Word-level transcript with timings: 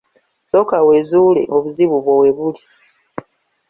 Sooka 0.51 0.77
weezuule 0.87 1.41
obuzibu 1.55 1.97
bwo 2.03 2.13
we 2.21 2.29
buli. 2.37 2.61